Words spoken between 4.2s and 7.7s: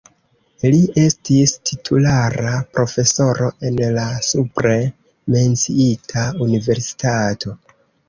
supre menciita universitato.